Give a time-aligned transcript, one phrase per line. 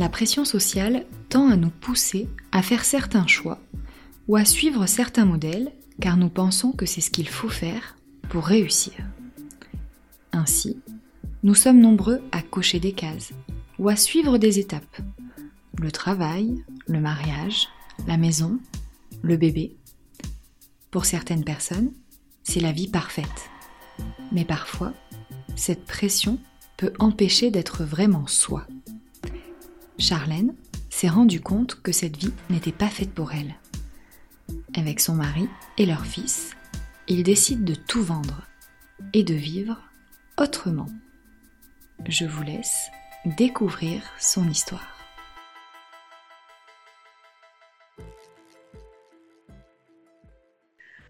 [0.00, 3.60] La pression sociale tend à nous pousser à faire certains choix
[4.28, 7.96] ou à suivre certains modèles car nous pensons que c'est ce qu'il faut faire
[8.30, 8.94] pour réussir.
[10.32, 10.80] Ainsi,
[11.42, 13.34] nous sommes nombreux à cocher des cases
[13.78, 15.02] ou à suivre des étapes.
[15.78, 17.68] Le travail, le mariage,
[18.06, 18.58] la maison,
[19.20, 19.76] le bébé.
[20.90, 21.92] Pour certaines personnes,
[22.42, 23.50] c'est la vie parfaite.
[24.32, 24.94] Mais parfois,
[25.56, 26.38] cette pression
[26.78, 28.66] peut empêcher d'être vraiment soi.
[30.00, 30.54] Charlène
[30.88, 33.54] s'est rendue compte que cette vie n'était pas faite pour elle.
[34.74, 35.48] Avec son mari
[35.78, 36.56] et leur fils,
[37.06, 38.46] ils décident de tout vendre
[39.12, 39.80] et de vivre
[40.38, 40.88] autrement.
[42.08, 42.90] Je vous laisse
[43.36, 44.99] découvrir son histoire.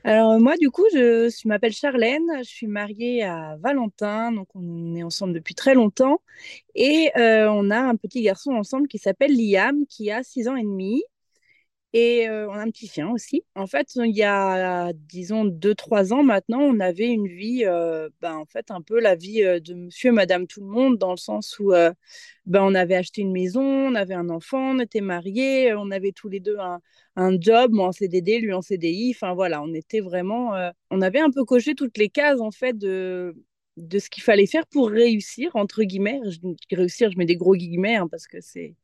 [0.04, 5.02] Alors moi, du coup, je, m'appelle Charlène, je suis mariée à Valentin, donc on est
[5.02, 6.22] ensemble depuis très longtemps,
[6.74, 10.56] et euh, on a un petit garçon ensemble qui s'appelle Liam, qui a 6 ans
[10.56, 11.02] et demi,
[11.92, 13.44] et on a un petit chien aussi.
[13.54, 17.64] En fait, il y a, disons, 2-3 ans maintenant, on avait une vie,
[18.20, 21.10] ben, en fait, un peu la vie de monsieur et madame tout le monde, dans
[21.12, 21.72] le sens où
[22.46, 26.12] ben, on avait acheté une maison, on avait un enfant, on était mariés, on avait
[26.12, 26.80] tous les deux un,
[27.16, 29.12] un job, moi en CDD, lui en CDI.
[29.14, 30.52] Enfin voilà, on était vraiment,
[30.90, 33.34] on avait un peu coché toutes les cases, en fait, de
[33.76, 36.20] de ce qu'il fallait faire pour réussir, entre guillemets.
[36.70, 38.74] Réussir, je mets des gros guillemets hein, parce que c'est.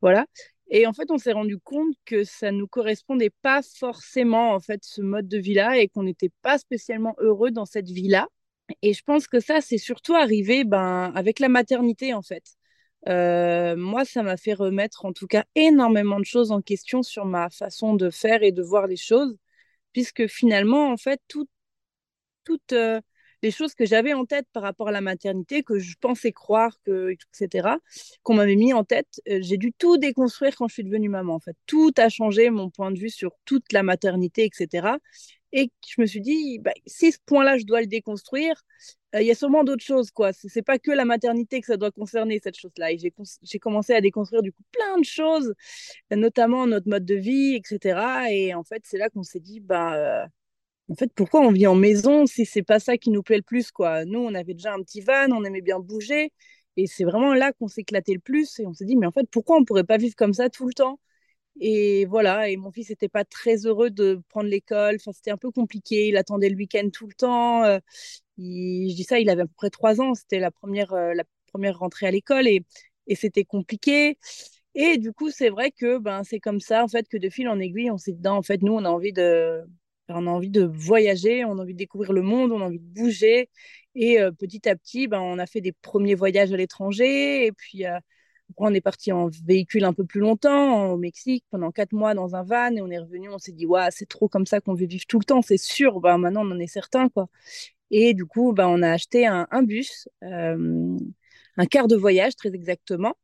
[0.00, 0.26] Voilà.
[0.68, 4.60] Et en fait, on s'est rendu compte que ça ne nous correspondait pas forcément, en
[4.60, 8.28] fait, ce mode de vie-là et qu'on n'était pas spécialement heureux dans cette vie-là.
[8.82, 12.44] Et je pense que ça, c'est surtout arrivé ben, avec la maternité, en fait.
[13.08, 17.26] Euh, moi, ça m'a fait remettre en tout cas énormément de choses en question sur
[17.26, 19.36] ma façon de faire et de voir les choses,
[19.92, 21.46] puisque finalement, en fait, tout,
[22.44, 23.00] toute, euh,
[23.44, 26.76] les choses que j'avais en tête par rapport à la maternité, que je pensais croire,
[26.84, 27.68] que, etc.,
[28.22, 31.34] qu'on m'avait mis en tête, euh, j'ai dû tout déconstruire quand je suis devenue maman.
[31.34, 34.96] En fait, tout a changé mon point de vue sur toute la maternité, etc.
[35.52, 38.64] Et je me suis dit, bah, si ce point-là, je dois le déconstruire,
[39.14, 40.32] euh, il y a sûrement d'autres choses, quoi.
[40.32, 42.92] C'est pas que la maternité que ça doit concerner, cette chose-là.
[42.92, 45.54] Et j'ai commencé à déconstruire, du coup, plein de choses,
[46.10, 48.00] notamment notre mode de vie, etc.
[48.30, 50.26] Et en fait, c'est là qu'on s'est dit, bah, euh,
[50.90, 53.42] en fait, pourquoi on vit en maison si c'est pas ça qui nous plaît le
[53.42, 54.04] plus, quoi?
[54.04, 56.32] Nous, on avait déjà un petit van, on aimait bien bouger,
[56.76, 58.58] et c'est vraiment là qu'on s'éclatait le plus.
[58.60, 60.66] Et on s'est dit, mais en fait, pourquoi on pourrait pas vivre comme ça tout
[60.66, 61.00] le temps?
[61.60, 62.50] Et voilà.
[62.50, 64.96] Et mon fils n'était pas très heureux de prendre l'école.
[64.96, 66.08] Enfin, c'était un peu compliqué.
[66.08, 67.64] Il attendait le week-end tout le temps.
[67.64, 67.78] Euh,
[68.38, 70.14] je dis ça, il avait à peu près trois ans.
[70.14, 72.64] C'était la première, euh, la première rentrée à l'école, et,
[73.06, 74.18] et c'était compliqué.
[74.74, 77.48] Et du coup, c'est vrai que ben, c'est comme ça, en fait, que de fil
[77.48, 79.62] en aiguille, on s'est dit, en fait, nous, on a envie de,
[80.08, 82.78] on a envie de voyager, on a envie de découvrir le monde, on a envie
[82.78, 83.48] de bouger.
[83.94, 87.46] Et euh, petit à petit, ben, on a fait des premiers voyages à l'étranger.
[87.46, 87.98] Et puis, euh,
[88.56, 92.36] on est parti en véhicule un peu plus longtemps, au Mexique, pendant quatre mois dans
[92.36, 92.74] un van.
[92.76, 95.06] Et on est revenu, on s'est dit, ouais, c'est trop comme ça qu'on veut vivre
[95.08, 96.00] tout le temps, c'est sûr.
[96.00, 97.08] Ben, maintenant, on en est certain.
[97.08, 97.28] Quoi.
[97.90, 100.98] Et du coup, ben, on a acheté un, bus, euh,
[101.56, 103.14] un quart de voyage très exactement.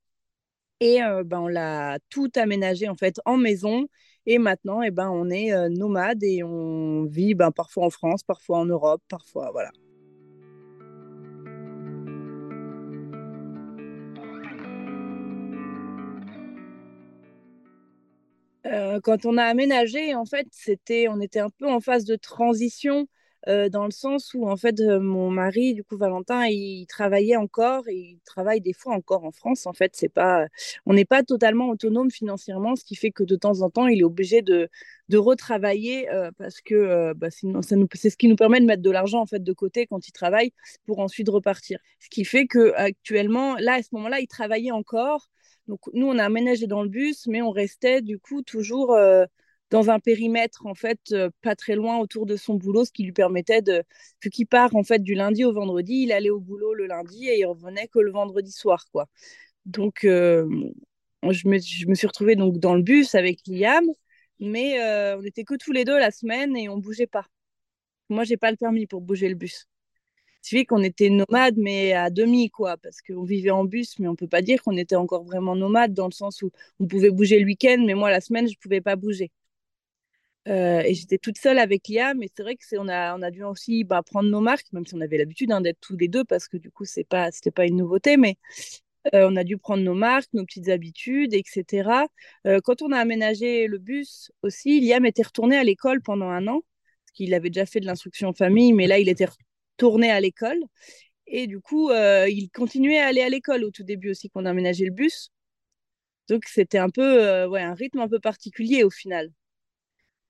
[0.81, 3.87] Et ben, on l'a tout aménagé en fait en maison.
[4.33, 8.23] Et maintenant, eh ben, on est euh, nomade et on vit ben, parfois en France,
[8.23, 9.73] parfois en Europe, parfois, voilà.
[18.67, 22.15] Euh, quand on a aménagé, en fait, c'était, on était un peu en phase de
[22.15, 23.09] transition
[23.47, 27.97] dans le sens où en fait mon mari du coup Valentin il, travaillait encore et
[27.97, 30.47] il travaille des fois encore en France en fait c'est pas
[30.87, 34.01] on n'est pas totalement autonome financièrement ce qui fait que de temps en temps il
[34.01, 34.69] est obligé de,
[35.09, 36.09] de retravailler
[36.39, 39.21] parce que bah, sinon ça nous c'est ce qui nous permet de mettre de l'argent
[39.21, 40.53] en fait de côté quand il travaille
[40.87, 41.79] pour ensuite repartir.
[41.99, 45.29] Ce qui fait que actuellement là à ce moment-là il travaillait encore.
[45.69, 48.97] Donc nous on a aménagé dans le bus mais on restait du coup toujours
[49.71, 53.05] dans un périmètre en fait euh, pas très loin autour de son boulot, ce qui
[53.05, 53.85] lui permettait de
[54.21, 57.29] que qu'il part en fait du lundi au vendredi, il allait au boulot le lundi
[57.29, 59.09] et il revenait que le vendredi soir quoi.
[59.67, 60.49] Donc euh,
[61.31, 61.59] je, me,
[61.95, 63.85] suis retrouvée donc dans le bus avec Liam,
[64.41, 67.27] mais euh, on n'était que tous les deux la semaine et on bougeait pas.
[68.11, 69.69] Moi j'ai pas le permis pour bouger le bus.
[70.43, 74.17] suffit qu'on était nomade, mais à demi, quoi, parce qu'on vivait en bus, mais on
[74.17, 76.51] peut pas dire qu'on était encore vraiment nomade dans le sens où
[76.81, 79.31] on pouvait bouger le week-end, mais moi, la semaine, je pouvais pas bouger.
[80.49, 83.31] Euh, et j'étais toute seule avec Liam, mais c'est vrai que on a on a
[83.31, 86.09] dû aussi bah, prendre nos marques, même si on avait l'habitude hein, d'être tous les
[86.09, 88.37] deux, parce que du coup c'est pas pas une nouveauté, mais
[89.15, 92.07] euh, on a dû prendre nos marques, nos petites habitudes, etc.
[92.47, 96.47] Euh, quand on a aménagé le bus aussi, Liam était retourné à l'école pendant un
[96.49, 96.63] an,
[97.05, 99.27] parce qu'il avait déjà fait de l'instruction en famille, mais là il était
[99.77, 100.59] retourné à l'école.
[101.27, 104.47] Et du coup, il continuait à aller à l'école au tout début aussi quand on
[104.47, 105.31] a aménagé le bus.
[106.29, 109.31] Donc c'était un peu ouais, un rythme un peu particulier au final.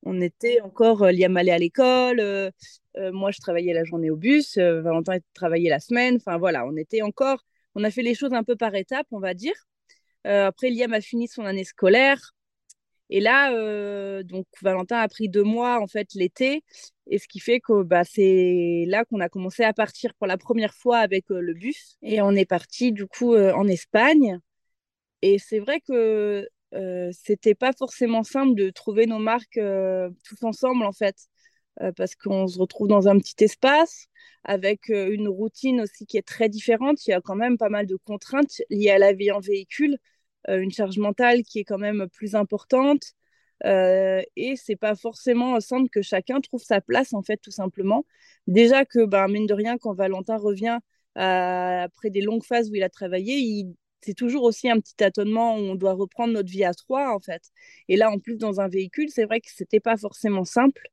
[0.02, 2.50] On était encore, euh, Liam allait à l'école, euh,
[2.96, 6.16] euh, moi je travaillais la journée au bus, Valentin travaillait la semaine.
[6.16, 7.44] Enfin voilà, on était encore,
[7.74, 9.54] on a fait les choses un peu par étapes, on va dire.
[10.24, 12.32] après, Liam a fini son année scolaire.
[13.10, 16.64] Et là, donc Valentin a pris deux mois en fait l'été,
[17.08, 20.38] et ce qui fait que bah, c'est là qu'on a commencé à partir pour la
[20.38, 21.96] première fois avec le bus.
[22.02, 24.38] Et on est parti du coup en Espagne.
[25.22, 30.42] Et c'est vrai que euh, c'était pas forcément simple de trouver nos marques euh, tous
[30.44, 31.16] ensemble en fait,
[31.82, 34.06] euh, parce qu'on se retrouve dans un petit espace
[34.44, 37.06] avec une routine aussi qui est très différente.
[37.06, 39.98] Il y a quand même pas mal de contraintes liées à la vie en véhicule,
[40.48, 43.14] une charge mentale qui est quand même plus importante.
[43.64, 48.06] et c'est pas forcément simple que chacun trouve sa place en fait tout simplement.
[48.46, 50.78] Déjà que ben mine de rien quand Valentin revient
[51.14, 55.56] après des longues phases où il a travaillé, il c'est toujours aussi un petit tâtonnement
[55.56, 57.42] où on doit reprendre notre vie à trois, en fait.
[57.88, 60.88] Et là, en plus, dans un véhicule, c'est vrai que c'était pas forcément simple.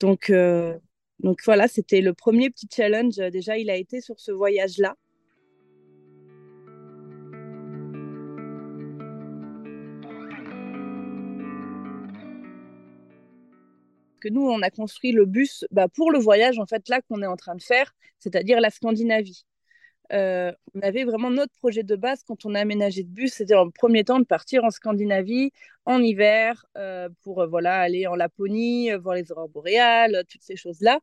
[0.00, 0.78] Donc, euh,
[1.20, 3.16] donc voilà, c'était le premier petit challenge.
[3.16, 4.96] Déjà, il a été sur ce voyage-là.
[14.22, 17.22] que nous, on a construit le bus bah, pour le voyage, en fait, là qu'on
[17.22, 19.44] est en train de faire, c'est-à-dire la Scandinavie.
[20.12, 23.54] Euh, on avait vraiment notre projet de base quand on a aménagé de bus, c'était
[23.54, 25.52] en premier temps de partir en Scandinavie
[25.86, 30.56] en hiver euh, pour euh, voilà aller en Laponie, voir les aurores boréales, toutes ces
[30.56, 31.00] choses-là.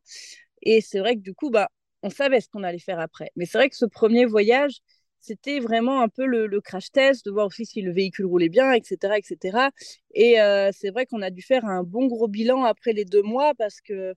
[0.62, 1.68] Et c'est vrai que du coup, bah,
[2.02, 3.30] on savait ce qu'on allait faire après.
[3.36, 4.78] Mais c'est vrai que ce premier voyage,
[5.20, 8.72] c'était vraiment un peu le, crash test, de voir aussi si le véhicule roulait bien,
[8.72, 9.18] etc.
[9.18, 9.70] etc.
[10.14, 10.36] Et
[10.72, 13.80] c'est vrai qu'on a dû faire un bon gros bilan après les deux mois parce
[13.80, 14.14] que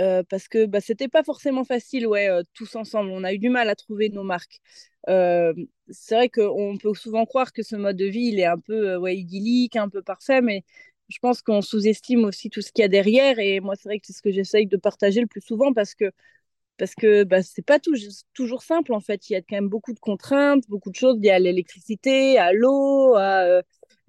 [0.00, 3.10] euh, parce que bah, c'était pas forcément facile, ouais, euh, tous ensemble.
[3.10, 4.60] On a eu du mal à trouver nos marques.
[5.08, 5.52] Euh,
[5.90, 8.96] c'est vrai qu'on peut souvent croire que ce mode de vie, il est un peu
[8.96, 10.64] ouais, idyllique, un peu parfait, mais
[11.08, 13.38] je pense qu'on sous-estime aussi tout ce qu'il y a derrière.
[13.38, 15.94] Et moi, c'est vrai que c'est ce que j'essaye de partager le plus souvent parce
[15.94, 16.10] que
[16.78, 17.78] parce que bah, c'est pas
[18.34, 19.28] toujours simple en fait.
[19.30, 21.16] Il y a quand même beaucoup de contraintes, beaucoup de choses.
[21.20, 23.62] Il y a l'électricité, à l'eau, à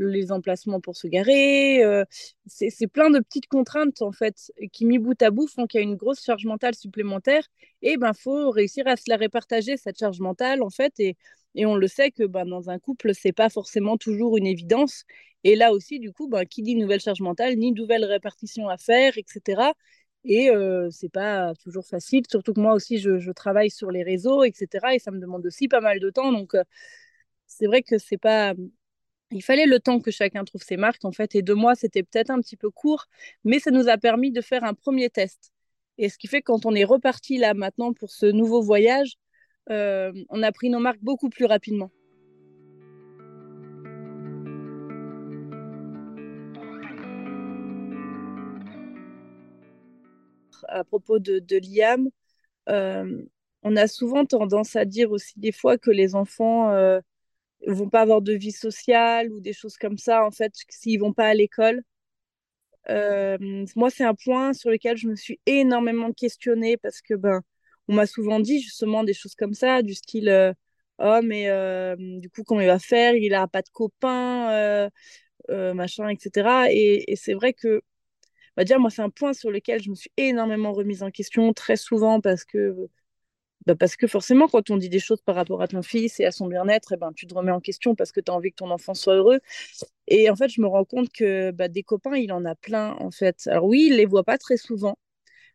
[0.06, 1.84] les emplacements pour se garer.
[1.84, 2.06] Euh,
[2.46, 5.82] c'est plein de petites contraintes, en fait, qui, mis bout à bout, font qu'il y
[5.82, 7.48] a une grosse charge mentale supplémentaire.
[7.82, 10.94] Et ben, faut réussir à se la répartager, cette charge mentale, en fait.
[11.00, 11.18] Et,
[11.56, 15.06] et on le sait que ben, dans un couple, c'est pas forcément toujours une évidence.
[15.44, 18.78] Et là aussi, du coup, ben, qui dit nouvelle charge mentale, ni nouvelle répartition à
[18.78, 19.74] faire, etc.
[20.24, 24.04] Et euh, c'est pas toujours facile, surtout que moi aussi, je, je, travaille sur les
[24.04, 24.94] réseaux, etc.
[24.94, 26.32] Et ça me demande aussi pas mal de temps.
[26.32, 26.64] Donc, euh,
[27.48, 28.54] c'est vrai que c'est pas
[29.32, 32.04] il fallait le temps que chacun trouve ses marques, en fait, et deux mois, c'était
[32.04, 33.06] peut-être un petit peu court,
[33.44, 35.52] mais ça nous a permis de faire un premier test.
[35.98, 39.18] Et ce qui fait que quand on est reparti là maintenant pour ce nouveau voyage,
[39.70, 41.92] euh, on a pris nos marques beaucoup plus rapidement.
[50.68, 52.10] À propos de, Liam,
[52.70, 53.24] euh,
[53.64, 57.00] on a souvent tendance à dire aussi des fois que les enfants euh,
[57.68, 61.14] vont pas avoir de vie sociale ou des choses comme ça, en fait, s'ils vont
[61.14, 61.84] pas à l'école.
[62.90, 63.38] Euh,
[63.76, 67.42] moi, c'est un point sur lequel je me suis énormément questionnée parce que ben,
[67.88, 70.54] on m'a souvent dit justement des choses comme ça, du style euh,
[71.00, 74.90] oh mais euh, du coup comment il va faire, il a pas de copains,
[75.50, 76.72] machin, etc.
[76.72, 77.82] Et, et c'est vrai que
[78.58, 81.54] va dire moi c'est un point sur lequel je me suis énormément remise en question
[81.54, 82.90] très souvent parce que
[83.68, 86.26] bah parce que forcément, quand on dit des choses par rapport à ton fils et
[86.26, 88.52] à son bien-être, eh ben, tu te remets en question parce que tu as envie
[88.52, 89.40] que ton enfant soit heureux.
[90.08, 92.96] Et en fait, je me rends compte que bah, des copains, il en a plein,
[93.00, 93.48] en fait.
[93.48, 94.98] Alors oui, il les voit pas très souvent.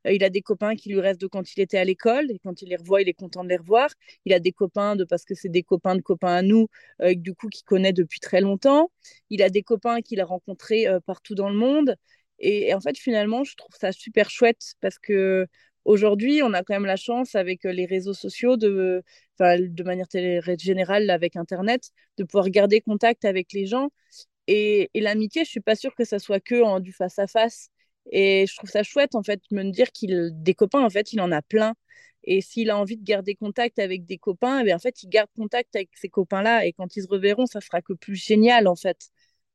[0.07, 2.39] Euh, il a des copains qui lui restent de quand il était à l'école, et
[2.39, 3.91] quand il les revoit, il est content de les revoir.
[4.25, 6.69] Il a des copains de parce que c'est des copains de copains à nous,
[7.03, 8.91] euh, du coup, qu'il connaît depuis très longtemps.
[9.31, 11.97] Il a des copains qu'il a rencontrés euh, partout dans le monde.
[12.39, 15.47] Et, et, en fait, finalement, je trouve ça super chouette parce que
[15.87, 19.05] Aujourd'hui, on a quand même la chance avec euh, les réseaux sociaux, de,
[19.85, 20.09] manière
[20.59, 23.91] générale avec Internet, de pouvoir garder contact avec les gens.
[24.49, 27.71] Et, l'amitié, je suis pas sûre que ça soit que en du face à face.
[28.13, 31.13] Et je trouve ça chouette en fait de me dire qu'il des copains en fait,
[31.13, 31.75] il en a plein.
[32.25, 35.31] Et s'il a envie de garder contact avec des copains, eh en fait, il garde
[35.37, 36.67] contact avec ces copains-là.
[36.67, 39.11] Et quand ils se reverront, ça sera que plus génial, en fait.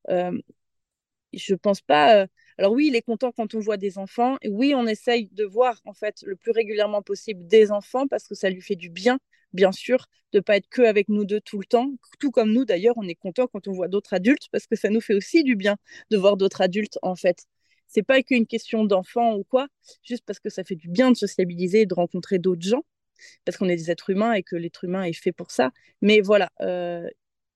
[0.10, 0.38] Euh,
[1.34, 2.24] je pense pas.
[2.24, 4.38] Euh, alors oui, il est content quand on voit des enfants.
[4.42, 8.28] Et oui, on essaye de voir en fait le plus régulièrement possible des enfants parce
[8.28, 9.20] que ça lui fait du bien,
[9.54, 11.92] bien sûr, de pas être que avec nous deux tout le temps.
[12.20, 14.90] Tout comme nous d'ailleurs, on est content quand on voit d'autres adultes parce que ça
[14.90, 15.78] nous fait aussi du bien
[16.10, 17.46] de voir d'autres adultes en fait.
[17.88, 19.68] C'est pas qu'une question d'enfant ou quoi,
[20.04, 22.84] juste parce que ça fait du bien de sociabiliser, de rencontrer d'autres gens
[23.46, 25.72] parce qu'on est des êtres humains et que l'être humain est fait pour ça.
[26.02, 27.08] Mais voilà, euh,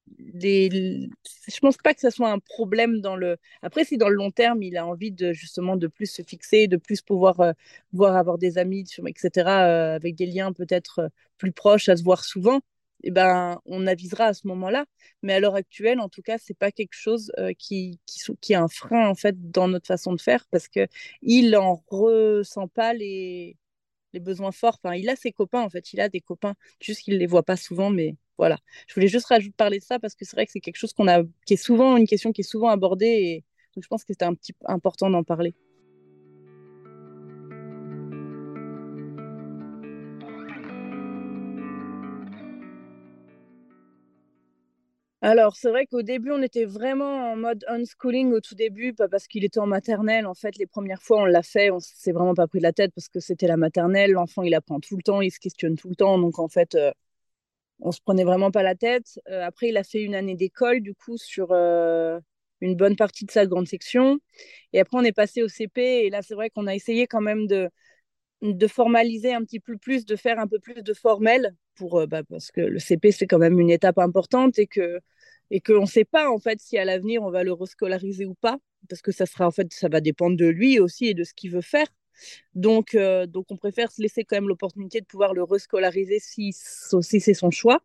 [0.08, 1.10] des...
[1.48, 3.38] je pense pas que ça soit un problème dans le.
[3.62, 6.68] Après, si dans le long terme, il a envie de justement de plus se fixer,
[6.68, 7.54] de plus pouvoir euh,
[7.94, 12.04] voir avoir des amis, etc., euh, avec des liens peut-être euh, plus proches, à se
[12.04, 12.62] voir souvent,
[13.04, 14.86] eh ben, on avisera à ce moment-là.
[15.24, 18.56] Mais à l'heure actuelle, en tout cas, c'est pas quelque chose qui, qui, qui est
[18.56, 20.88] un frein en fait dans notre façon de faire parce que
[21.22, 23.58] il en ressent pas les
[24.14, 24.80] les besoins forts.
[24.84, 27.44] Enfin, il a ses copains en fait, il a des copains, juste qu'il les voit
[27.44, 28.58] pas souvent, mais voilà.
[28.88, 29.28] Je voulais juste
[29.58, 31.58] parler de ça parce que c'est vrai que c'est quelque chose qu'on a, qui est
[31.58, 33.44] souvent une question qui est souvent abordée et
[33.82, 35.54] je pense que c'était un petit important d'en parler.
[45.26, 49.08] Alors, c'est vrai qu'au début, on était vraiment en mode unschooling au tout début, pas
[49.08, 50.28] parce qu'il était en maternelle.
[50.28, 52.74] En fait, les premières fois, on l'a fait, on s'est vraiment pas pris de la
[52.74, 54.12] tête parce que c'était la maternelle.
[54.12, 56.20] L'enfant, il apprend tout le temps, il se questionne tout le temps.
[56.20, 56.92] Donc, en fait, euh,
[57.80, 59.20] on se prenait vraiment pas la tête.
[59.30, 62.20] Euh, après, il a fait une année d'école, du coup, sur euh,
[62.62, 64.20] une bonne partie de sa grande section.
[64.74, 66.06] Et après, on est passé au CP.
[66.06, 67.70] Et là, c'est vrai qu'on a essayé quand même de,
[68.42, 72.08] de formaliser un petit peu plus, de faire un peu plus de formel, pour, euh,
[72.08, 75.00] bah, parce que le CP, c'est quand même une étape importante et que
[75.52, 78.34] et qu'on ne sait pas en fait si à l'avenir on va le rescolariser ou
[78.36, 78.58] pas,
[78.90, 81.34] parce que ça sera en fait ça va dépendre de lui aussi et de ce
[81.34, 81.88] qu'il veut faire.
[82.54, 86.54] Donc, euh, donc, on préfère se laisser quand même l'opportunité de pouvoir le rescolariser si,
[86.54, 87.82] si c'est son choix.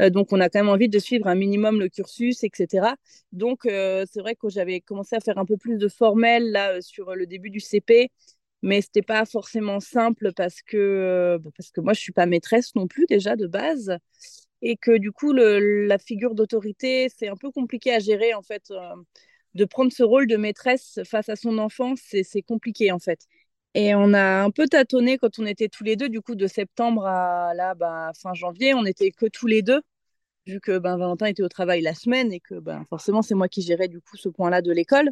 [0.00, 2.96] Euh, donc, on a quand même envie de suivre un minimum le cursus, etc.
[3.32, 6.80] Donc, euh, c'est vrai que j'avais commencé à faire un peu plus de formel là
[6.82, 8.10] sur le début du CP,
[8.62, 12.74] mais c'était pas forcément simple parce que bah, parce que moi je suis pas maîtresse
[12.74, 13.98] non plus déjà de base
[14.62, 18.72] et que du coup la figure d'autorité c'est un peu compliqué à gérer en fait
[19.54, 23.20] de prendre ce rôle de maîtresse face à son enfant, c'est compliqué en fait.
[23.74, 26.46] Et on a un peu tâtonné quand on était tous les deux, du coup, de
[26.46, 29.82] septembre à là, bah, fin janvier, on n'était que tous les deux,
[30.46, 33.48] vu que ben, Valentin était au travail la semaine et que ben, forcément, c'est moi
[33.48, 35.10] qui gérais du coup ce point-là de l'école.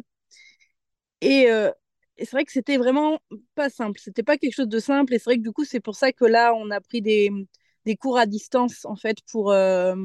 [1.21, 1.71] Et, euh,
[2.17, 3.19] c'est vrai que c'était vraiment
[3.55, 5.13] pas simple, c'était pas quelque chose de simple.
[5.13, 7.31] Et c'est vrai que du coup, c'est pour ça que là, on a pris des,
[7.85, 9.95] des cours à distance en fait pour, euh,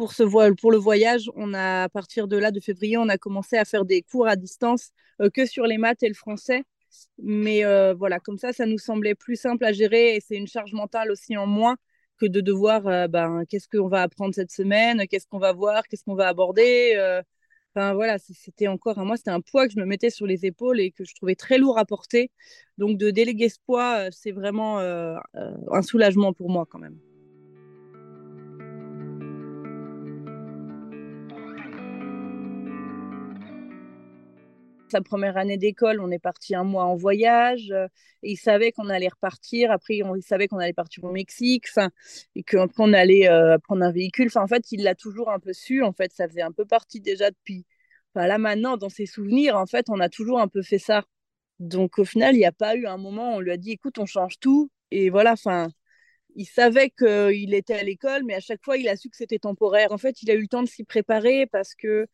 [0.00, 0.22] pour, ce
[0.54, 3.66] pour le voyage, on a, à partir de là, de février, on a commencé à
[3.66, 6.64] faire des cours à distance euh, que sur les maths et le français.
[7.18, 10.46] Mais euh, voilà, comme ça, ça nous semblait plus simple à gérer et c'est une
[10.46, 11.76] charge mentale aussi en moins
[12.16, 15.86] que de devoir, euh, ben, qu'est-ce qu'on va apprendre cette semaine, qu'est-ce qu'on va voir,
[15.86, 16.96] qu'est-ce qu'on va aborder.
[17.74, 20.46] Enfin voilà, c'était encore à moi, c'était un poids que je me mettais sur les
[20.46, 22.30] épaules et que je trouvais très lourd à porter.
[22.78, 26.98] Donc de déléguer ce poids, c'est vraiment un soulagement pour moi quand même.
[34.90, 37.70] Sa première année d'école, on est parti un mois en voyage.
[37.70, 37.86] Euh,
[38.22, 39.70] et il savait qu'on allait repartir.
[39.70, 41.66] Après, on, il savait qu'on allait partir au Mexique.
[42.34, 44.30] Et qu'on allait euh, prendre un véhicule.
[44.36, 45.82] En fait, il l'a toujours un peu su.
[45.82, 47.66] En fait, ça faisait un peu partie déjà depuis.
[48.14, 51.04] Enfin, là maintenant, dans ses souvenirs, en fait, on a toujours un peu fait ça.
[51.60, 53.72] Donc, au final, il n'y a pas eu un moment où on lui a dit,
[53.72, 54.70] écoute, on change tout.
[54.90, 55.32] Et voilà.
[55.32, 55.70] Enfin,
[56.36, 59.38] il savait qu'il était à l'école, mais à chaque fois, il a su que c'était
[59.38, 59.92] temporaire.
[59.92, 62.06] En fait, il a eu le temps de s'y préparer parce que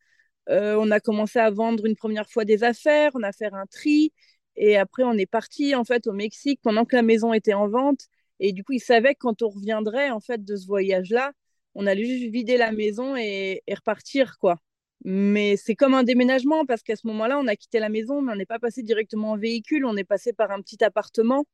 [0.49, 4.13] on a commencé à vendre une première fois des affaires, on a fait un tri.
[4.57, 7.67] Et après, on est parti en fait au Mexique pendant que la maison était en
[7.69, 8.07] vente.
[8.39, 11.33] Et du coup, il savait que quand on reviendrait en fait de ce voyage-là,
[11.75, 14.59] on allait juste vider la maison et, repartir quoi.
[15.05, 18.33] Mais c'est comme un déménagement parce qu'à ce moment-là, on a quitté la maison, mais
[18.33, 21.45] on n'est pas passé directement en véhicule, on est passé par un petit appartement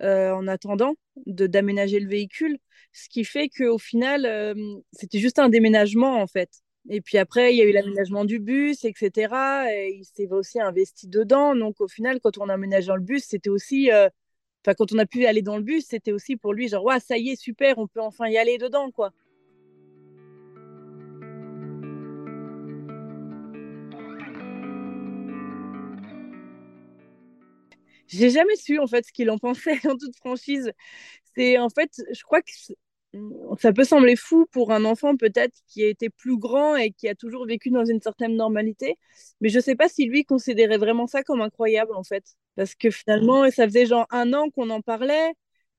[0.00, 0.94] euh, en attendant
[1.26, 2.58] de d'aménager le véhicule,
[2.92, 4.54] ce qui fait qu'au final, euh,
[4.92, 6.50] c'était juste un déménagement en fait.
[6.90, 9.72] Et puis après, il y a eu l'aménagement du bus, etc.
[9.72, 11.54] Et il s'est aussi investi dedans.
[11.54, 13.90] Donc au final, quand on dans le bus, c'était aussi.
[13.90, 14.08] Euh,
[14.64, 17.00] enfin, quand on a pu aller dans le bus, c'était aussi pour lui genre, ouais,
[17.00, 19.12] ça y est, super, on peut enfin y aller dedans, quoi.
[28.06, 30.72] J'ai jamais su en fait ce qu'il en pensait en toute franchise.
[31.36, 32.50] C'est en fait, je crois que
[33.58, 37.08] ça peut sembler fou pour un enfant peut-être qui a été plus grand et qui
[37.08, 38.96] a toujours vécu dans une certaine normalité,
[39.40, 42.24] mais je ne sais pas si lui considérait vraiment ça comme incroyable en fait,
[42.56, 45.32] parce que finalement ça faisait genre un an qu'on en parlait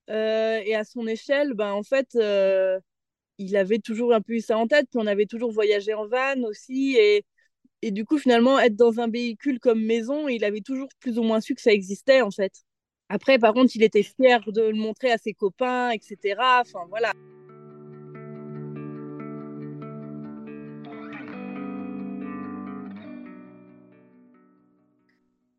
[0.10, 2.80] euh, et à son échelle, ben en fait euh,
[3.38, 6.08] il avait toujours un peu eu ça en tête, puis on avait toujours voyagé en
[6.08, 7.25] van aussi et
[7.82, 11.24] et du coup finalement être dans un véhicule comme maison, il avait toujours plus ou
[11.24, 12.54] moins su que ça existait en fait.
[13.10, 16.62] Après, par contre, il était fier de le montrer à ses copains, etc.
[16.62, 17.14] Enfin, voilà.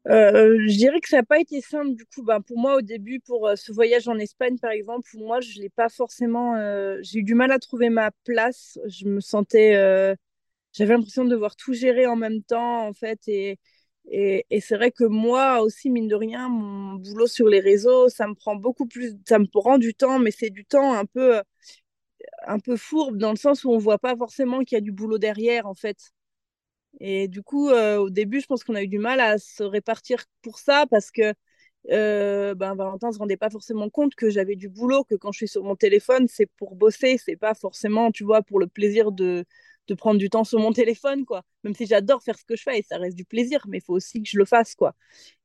[0.08, 2.22] Euh, je dirais que ça n'a pas été simple du coup.
[2.22, 5.40] Ben, pour moi, au début, pour euh, ce voyage en Espagne, par exemple, pour moi,
[5.40, 6.54] je l'ai pas forcément.
[6.56, 8.78] Euh, j'ai eu du mal à trouver ma place.
[8.86, 9.72] Je me sentais.
[10.72, 13.58] J'avais l'impression de devoir tout gérer en même temps, en fait, et,
[14.08, 18.28] et, c'est vrai que moi aussi, mine de rien, mon boulot sur les réseaux, ça
[18.28, 21.42] me prend beaucoup plus, ça me prend du temps, mais c'est du temps un peu,
[22.46, 24.92] un peu fourbe dans le sens où on voit pas forcément qu'il y a du
[24.92, 26.12] boulot derrière, en fait.
[27.00, 29.62] Et du coup, euh, au début, je pense qu'on a eu du mal à se
[29.62, 31.34] répartir pour ça parce que
[31.90, 35.32] euh, ben, Valentin ne se rendait pas forcément compte que j'avais du boulot, que quand
[35.32, 38.66] je suis sur mon téléphone, c'est pour bosser, c'est pas forcément, tu vois, pour le
[38.66, 39.44] plaisir de,
[39.88, 41.42] de prendre du temps sur mon téléphone, quoi.
[41.64, 43.82] Même si j'adore faire ce que je fais et ça reste du plaisir, mais il
[43.82, 44.94] faut aussi que je le fasse, quoi.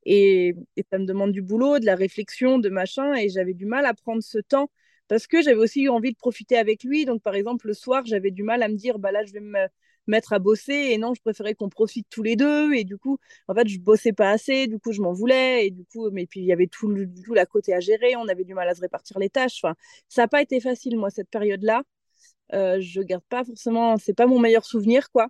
[0.05, 0.55] Et,
[0.91, 3.93] ça me demande du boulot, de la réflexion, de machin, et j'avais du mal à
[3.93, 4.69] prendre ce temps
[5.07, 7.05] parce que j'avais aussi eu envie de profiter avec lui.
[7.05, 9.41] Donc, par exemple, le soir, j'avais du mal à me dire, bah là, je vais
[9.41, 9.67] me
[10.07, 13.17] mettre à bosser, et non, je préférais qu'on profite tous les deux, et du coup,
[13.47, 16.25] en fait, je bossais pas assez, du coup, je m'en voulais, et du coup, mais
[16.25, 18.67] puis il y avait tout, le, tout la côté à gérer, on avait du mal
[18.69, 19.59] à se répartir les tâches.
[19.63, 19.75] Enfin,
[20.09, 21.83] ça n'a pas été facile, moi, cette période-là.
[22.53, 25.27] Euh, je garde pas forcément, c'est pas mon meilleur souvenir, quoi.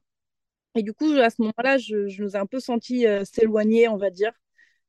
[0.76, 3.88] Et du coup, à ce moment-là, je, je, nous ai un peu senti euh, s'éloigner,
[3.90, 4.34] on va dire.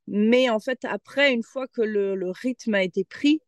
[0.09, 3.43] Mais en fait, après, une fois que le, rythme a été pris,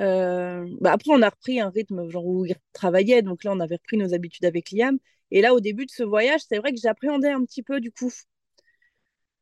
[0.00, 3.22] euh, bah après, on a repris un rythme genre où il travaillait.
[3.22, 4.98] Donc là, on avait repris nos habitudes avec Liam.
[5.30, 7.92] Et là, au début de ce voyage, c'est vrai que j'appréhendais un petit peu du
[7.92, 8.12] coup.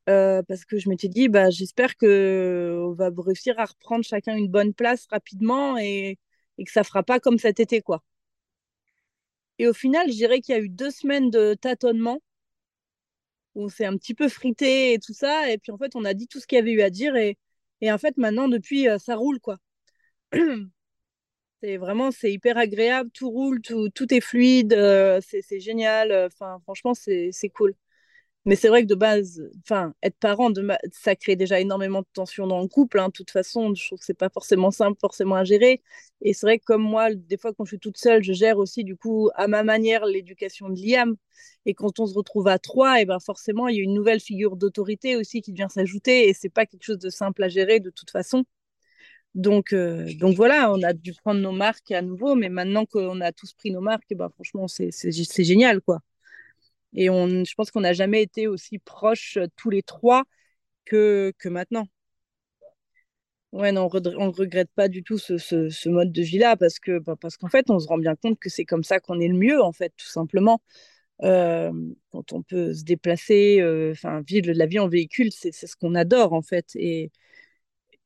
[0.07, 4.75] Parce que je m'étais dit, bah, j'espère qu'on va réussir à reprendre chacun une bonne
[4.75, 6.19] place rapidement et,
[6.59, 8.03] et que ça fera pas comme cet été, quoi.
[9.59, 12.21] Et au final, je dirais qu'il y a eu deux semaines de tâtonnement
[13.55, 15.51] où on s'est un petit peu frité et tout ça.
[15.51, 17.17] Et puis en fait, on a dit tout ce qu'il y avait eu à dire.
[17.17, 17.37] Et,
[17.93, 19.59] en fait, maintenant, depuis, euh, ça roule, quoi.
[21.63, 23.11] c'est vraiment, c'est hyper agréable.
[23.13, 24.75] Tout roule, tout, tout est fluide.
[24.75, 26.29] Euh, c'est génial.
[26.65, 27.75] Franchement, c'est cool.
[28.47, 32.07] Mais c'est vrai que de base, enfin, être parent, de ça crée déjà énormément de
[32.13, 32.99] tension dans le couple.
[32.99, 33.07] Hein.
[33.09, 35.83] De toute façon, je trouve que c'est pas forcément simple, forcément à gérer.
[36.21, 38.59] Et c'est vrai que comme moi, des fois, quand je suis toute seule, je gère
[38.59, 41.17] aussi, du coup, à ma manière, l'éducation de Liam.
[41.65, 44.21] Et quand on se retrouve à trois, et ben forcément, il y a une nouvelle
[44.21, 46.29] figure d'autorité aussi qui vient s'ajouter.
[46.29, 48.45] Et c'est pas quelque chose de simple à gérer de toute façon.
[49.35, 52.35] Donc, euh, donc voilà, on a dû prendre nos marques à nouveau.
[52.35, 54.91] Mais maintenant qu'on a tous pris nos marques, et ben franchement, c'est
[55.45, 56.01] génial, quoi.
[56.95, 60.25] Et on, je pense qu'on n'a jamais été aussi proches euh, tous les trois
[60.85, 61.87] que, que maintenant.
[63.53, 66.99] Ouais, non, on ne regrette pas du tout ce, ce, mode de vie-là parce que
[66.99, 69.29] bah, parce qu'en fait, on se rend bien compte que c'est comme ça qu'on est
[69.29, 70.61] le mieux, en fait, tout simplement.
[71.23, 71.73] Euh,
[72.11, 75.95] quand on peut se déplacer, euh, enfin, vivre la vie en véhicule, c'est ce qu'on
[75.95, 76.77] adore, en fait.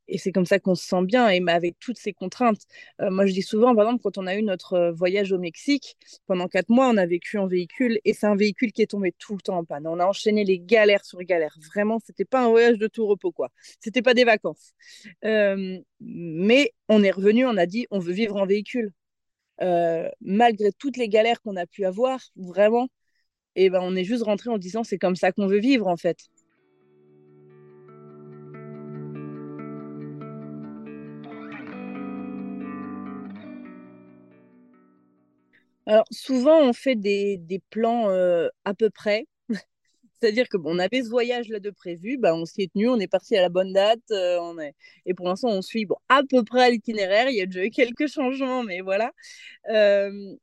[0.08, 2.62] Et c'est comme ça qu'on se sent bien, et avec toutes ces contraintes.
[3.00, 5.38] Euh, moi, je dis souvent, par exemple, quand on a eu notre euh, voyage au
[5.38, 8.86] Mexique, pendant quatre mois, on a vécu en véhicule, et c'est un véhicule qui est
[8.86, 9.86] tombé tout le temps en panne.
[9.86, 11.56] On a enchaîné les galères sur galères.
[11.74, 13.50] Vraiment, c'était pas un voyage de tout repos, quoi.
[13.80, 14.72] C'était pas des vacances.
[15.24, 18.92] Euh, mais on est revenu, on a dit, on veut vivre en véhicule.
[20.20, 22.88] malgré toutes les galères qu'on a pu avoir, vraiment,
[23.56, 25.96] et ben, on est juste rentré en disant, c'est comme ça qu'on veut vivre, en
[25.96, 26.18] fait.
[35.88, 39.26] Alors, souvent, on fait des, plans euh, à peu près.
[40.20, 42.98] C'est-à-dire que bon, on avait ce voyage-là de prévu, bah, on s'y est tenu, on
[43.00, 44.00] est parti à la bonne date.
[44.10, 44.70] Euh.
[45.06, 47.30] Et pour l'instant, on suit bon, à peu près l'itinéraire.
[47.30, 49.12] Il y a déjà eu quelques changements, mais voilà.
[49.70, 50.36] Euh,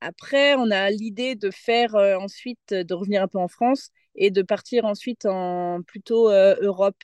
[0.00, 4.42] après, on a l'idée de faire ensuite, de revenir un peu en France et de
[4.42, 7.02] partir ensuite en plutôt Europe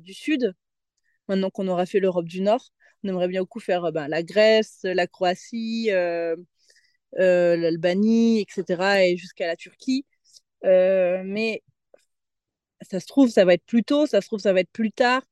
[0.00, 0.54] du Sud,
[1.28, 2.70] maintenant qu'on aura fait l'Europe du Nord.
[3.04, 5.90] On aimerait bien beaucoup faire ben, la Grèce, la Croatie,
[7.16, 10.04] l'Albanie, etc., et jusqu'à la Turquie.
[10.64, 11.62] Euh, mais
[12.82, 14.92] ça se trouve, ça va être plus tôt, ça se trouve, ça va être plus
[14.92, 15.22] tard.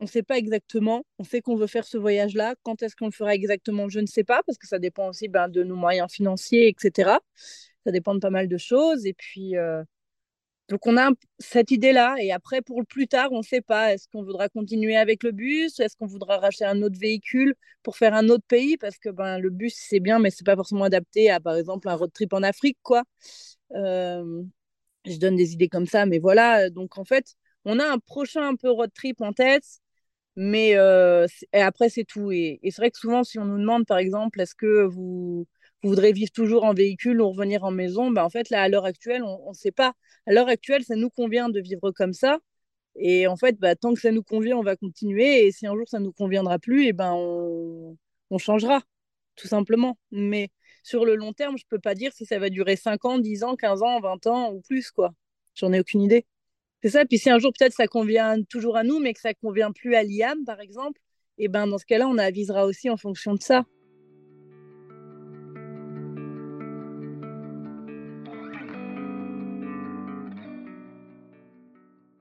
[0.00, 1.04] On ne sait pas exactement.
[1.18, 2.54] On sait qu'on veut faire ce voyage-là.
[2.62, 5.28] Quand est-ce qu'on le fera exactement Je ne sais pas, parce que ça dépend aussi
[5.28, 7.18] ben, de nos moyens financiers, etc.
[7.84, 9.06] Ça dépend de pas mal de choses.
[9.06, 9.82] Et puis, euh,
[10.68, 13.92] Donc on a cette idée-là et après pour le plus tard, on ne sait pas.
[13.94, 17.96] Est-ce qu'on voudra continuer avec le bus Est-ce qu'on voudra racheter un autre véhicule pour
[17.96, 18.76] faire un autre pays?
[18.76, 21.88] Parce que ben, le bus c'est bien, mais c'est pas forcément adapté à par exemple
[21.88, 23.04] un road trip en Afrique, quoi.
[25.04, 26.68] Je donne des idées comme ça, mais voilà.
[26.70, 29.64] Donc en fait, on a un prochain un peu road trip en tête,
[30.36, 32.32] mais et après c'est tout.
[32.32, 35.46] Et, et c'est vrai que souvent, si on nous demande par exemple, est-ce que vous
[35.88, 38.84] voudrez vivre toujours en véhicule ou revenir en maison, ben en fait, là, à l'heure
[38.84, 39.94] actuelle, on ne sait pas.
[40.26, 42.38] À l'heure actuelle, ça nous convient de vivre comme ça.
[42.96, 45.46] Et en fait, bah, tant que ça nous convient, on va continuer.
[45.46, 48.82] Et si un jour ça ne nous conviendra plus, et ben on, changera,
[49.36, 49.98] tout simplement.
[50.10, 50.50] Mais
[50.82, 53.18] sur le long terme, je ne peux pas dire si ça va durer 5 ans,
[53.18, 54.90] 10 ans, 15 ans, 20 ans ou plus.
[54.90, 55.12] quoi.
[55.54, 56.26] J'en ai aucune idée.
[56.82, 57.04] C'est ça.
[57.06, 59.94] Puis si un jour, peut-être, ça convient toujours à nous, mais que ça convient plus
[59.94, 61.00] à Liam, par exemple,
[61.38, 63.64] et ben dans ce cas-là, on avisera aussi en fonction de ça.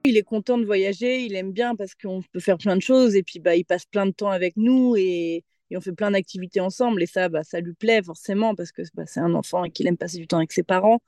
[0.06, 3.16] Il est content de voyager, il aime bien parce qu'on peut faire plein de choses
[3.16, 5.44] et puis bah, il passe plein de temps avec nous et,
[5.78, 9.04] on fait plein d'activités ensemble et ça, bah, ça lui plaît forcément parce que bah,
[9.06, 11.02] c'est un enfant et qu'il aime passer du temps avec ses parents.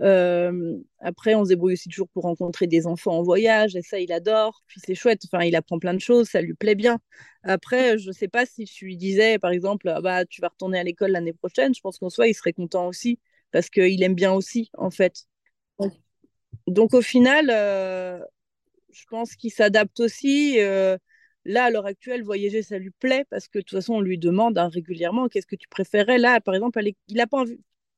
[0.00, 4.00] Euh, après, on se débrouille aussi toujours pour rencontrer des enfants en voyage et ça,
[4.00, 4.62] il adore.
[4.66, 6.98] Puis c'est chouette, enfin, il apprend plein de choses, ça lui plaît bien.
[7.44, 10.48] Après, je ne sais pas si je lui disais, par exemple, ah bah, tu vas
[10.48, 13.20] retourner à l'école l'année prochaine, je pense qu'en soi, il serait content aussi
[13.52, 15.26] parce qu'il aime bien aussi, en fait.
[16.66, 18.20] Donc au final, euh,
[18.92, 20.60] je pense qu'il s'adapte aussi.
[20.60, 20.96] Euh,
[21.44, 24.18] là, à l'heure actuelle, voyager, ça lui plaît parce que de toute façon, on lui
[24.18, 26.18] demande hein, régulièrement qu'est-ce que tu préférais.
[26.18, 27.44] Là, par exemple, il a pas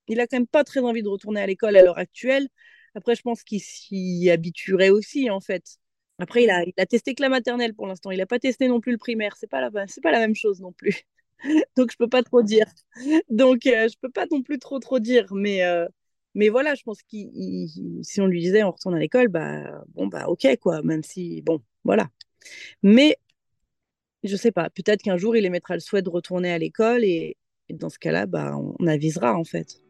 [0.08, 2.48] il a quand même pas très envie de retourner à l'école à l'heure actuelle.
[2.94, 5.78] Après, je pense qu'il s'y habituerait aussi, en fait.
[6.18, 8.10] Après, il a, il a testé que la maternelle pour l'instant.
[8.10, 9.36] Il n'a pas testé non plus le primaire.
[9.36, 11.02] C'est pas la, c'est pas la même chose non plus.
[11.76, 12.66] Donc, je peux pas trop dire.
[13.28, 15.26] Donc, euh, je peux pas non plus trop trop dire.
[15.32, 15.86] Mais, euh,
[16.34, 17.08] mais voilà, je pense que
[18.02, 21.42] si on lui disait on retourne à l'école, bah bon bah ok quoi, même si
[21.42, 22.08] bon voilà.
[22.82, 23.18] Mais
[24.22, 27.36] je sais pas, peut-être qu'un jour il émettra le souhait de retourner à l'école et,
[27.68, 29.80] et dans ce cas-là, bah on avisera en fait.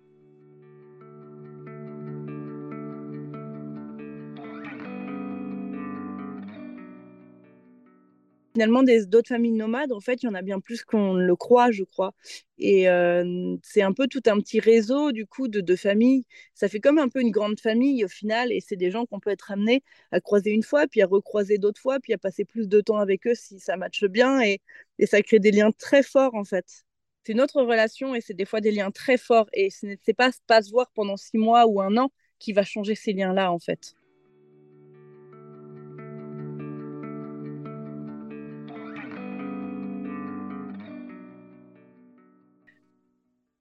[8.60, 11.70] Finalement d'autres familles nomades, en fait, il y en a bien plus qu'on le croit,
[11.70, 12.12] je crois.
[12.58, 16.26] Et euh, c'est un peu tout un petit réseau, du coup, de, de, familles.
[16.54, 19.18] Ça fait comme un peu une grande famille, au final, et c'est des gens qu'on
[19.18, 22.44] peut être amené à croiser une fois, puis à recroiser d'autres fois, puis à passer
[22.44, 24.60] plus de temps avec eux si ça matche bien, et,
[24.98, 26.84] et ça crée des liens très forts, en fait.
[27.24, 29.96] C'est une autre relation, et c'est des fois des liens très forts, et ce n'est
[30.14, 33.52] pas, pas se voir pendant six mois ou un an qui va changer ces liens-là,
[33.52, 33.94] en fait.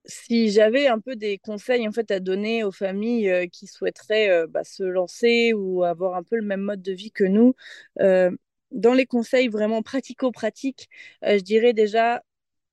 [0.10, 4.30] Si j'avais un peu des conseils en fait à donner aux familles euh, qui souhaiteraient
[4.30, 7.56] euh, bah, se lancer ou avoir un peu le même mode de vie que nous,
[8.02, 8.32] euh,
[8.72, 10.90] dans les conseils vraiment pratico-pratiques,
[11.24, 12.24] je dirais déjà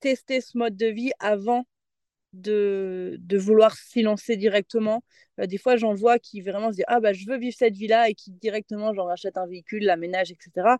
[0.01, 1.66] tester ce mode de vie avant
[2.35, 5.03] de, vouloir s'y lancer directement.
[5.38, 8.11] des fois, j'en vois qui vraiment se disent Ah, bah, je veux vivre cette vie-là
[8.11, 10.79] et qui directement, j'en rachète un véhicule, l'aménage, etc.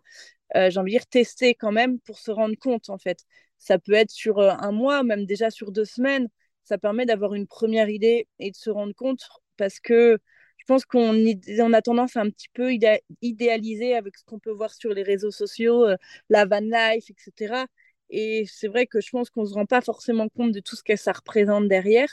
[0.55, 3.25] j'ai envie de dire tester quand même pour se rendre compte, en fait.
[3.57, 6.29] Ça peut être sur un mois, même déjà sur deux semaines
[6.67, 9.27] ça permet d'avoir une première idée et de se rendre compte
[9.57, 10.19] parce que
[10.57, 11.15] je pense qu'on
[11.59, 12.73] on a tendance à un petit peu
[13.21, 15.95] idéaliser avec ce qu'on peut voir sur les réseaux sociaux, euh,
[16.29, 17.65] la van life, etc.
[18.09, 20.75] Et c'est vrai que je pense qu'on ne se rend pas forcément compte de tout
[20.75, 22.09] ce que ça représente derrière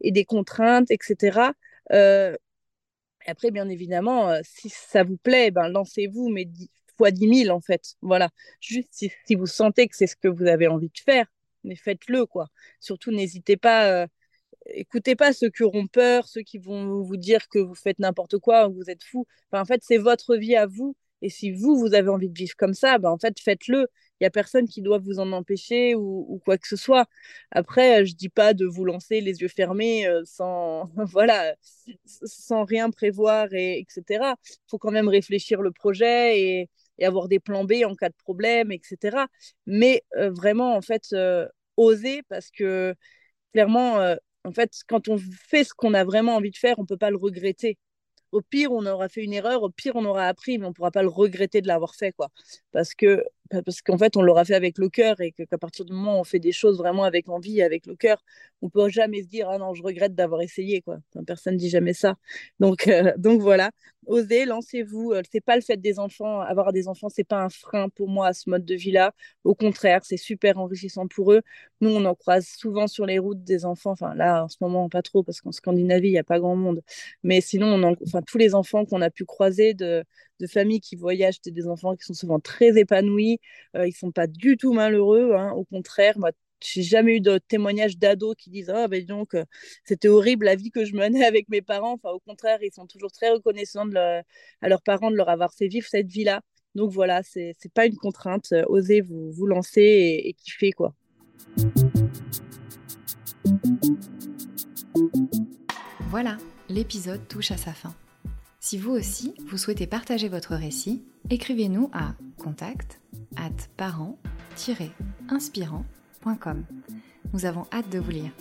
[0.00, 1.52] et des contraintes, etc.
[1.92, 2.36] Euh,
[3.26, 6.48] après, bien évidemment, euh, si ça vous plaît, ben, lancez-vous, mais
[6.96, 7.94] fois 10 000 en fait.
[8.02, 8.30] Voilà.
[8.60, 11.26] Juste si vous sentez que c'est ce que vous avez envie de faire,
[11.64, 12.48] mais faites-le, quoi.
[12.80, 14.06] Surtout, n'hésitez pas, euh,
[14.66, 18.38] écoutez pas ceux qui auront peur, ceux qui vont vous dire que vous faites n'importe
[18.38, 19.26] quoi, que vous êtes fou.
[19.52, 20.96] en fait, c'est votre vie à vous.
[21.22, 23.88] Et si vous, vous avez envie de vivre comme ça, ben, en fait, faites-le.
[24.20, 27.06] Il n'y a personne qui doit vous en empêcher ou, quoi que ce soit.
[27.50, 31.54] Après, je dis pas de vous lancer les yeux fermés euh, sans, voilà,
[32.06, 34.34] sans rien prévoir, et, etc.
[34.44, 38.08] Il faut quand même réfléchir le projet et, et avoir des plans B en cas
[38.08, 39.28] de problème, etc.
[39.66, 42.94] Mais euh, vraiment, en fait, euh, oser parce que
[43.52, 46.82] clairement, euh, en fait, quand on fait ce qu'on a vraiment envie de faire, on
[46.82, 47.78] ne peut pas le regretter.
[48.32, 50.74] Au pire, on aura fait une erreur, au pire, on aura appris, mais on ne
[50.74, 52.28] pourra pas le regretter de l'avoir fait, quoi.
[52.72, 53.24] Parce que
[53.64, 56.20] parce qu'en fait, on l'aura fait avec le cœur et qu'à partir du moment où
[56.20, 58.22] on fait des choses vraiment avec envie, avec le cœur,
[58.62, 60.98] on peut jamais se dire ah non, je regrette d'avoir essayé quoi.
[61.12, 62.16] Enfin, personne dit jamais ça.
[62.60, 63.70] Donc euh, donc voilà,
[64.06, 65.12] osez, lancez-vous.
[65.12, 68.08] Euh, c'est pas le fait des enfants, avoir des enfants, c'est pas un frein pour
[68.08, 69.12] moi à ce mode de vie-là.
[69.44, 71.42] Au contraire, c'est super enrichissant pour eux.
[71.80, 73.92] Nous, on en croise souvent sur les routes des enfants.
[73.92, 76.56] Enfin là, en ce moment, pas trop parce qu'en Scandinavie, il y a pas grand
[76.56, 76.82] monde.
[77.22, 80.04] Mais sinon, on enfin tous les enfants qu'on a pu croiser de
[80.40, 83.37] de familles qui voyagent, c'est des enfants qui sont souvent très épanouis,
[83.76, 85.52] euh, ils sont pas du tout malheureux, hein.
[85.52, 89.44] au contraire, moi j'ai jamais eu de témoignages d'ados qui disent ah ben donc euh,
[89.84, 91.92] c'était horrible la vie que je menais avec mes parents.
[91.92, 95.68] Enfin au contraire ils sont toujours très reconnaissants à leurs parents de leur avoir fait
[95.68, 96.42] vivre cette vie là
[96.74, 98.52] donc voilà c'est c'est pas une contrainte.
[98.52, 100.94] Euh, osez vous vous lancer et, et kiffer quoi.
[106.10, 106.36] Voilà
[106.68, 107.94] l'épisode touche à sa fin
[108.60, 113.00] si vous aussi, vous souhaitez partager votre récit, écrivez-nous à contact
[113.36, 116.64] at parent-inspirant.com.
[117.32, 118.32] Nous avons hâte de vous lire.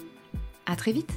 [0.65, 1.13] À très vite!